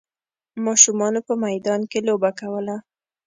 ماشومانو 0.65 1.19
په 1.27 1.33
میدان 1.43 1.81
کې 1.91 1.99
لوبه 2.07 2.31
کوله. 2.39 2.75